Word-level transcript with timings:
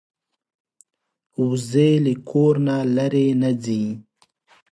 وزې 1.47 1.91
له 2.05 2.13
کور 2.29 2.53
نه 2.67 2.75
لرې 2.95 3.27
نه 3.41 3.51
ځي 3.63 3.83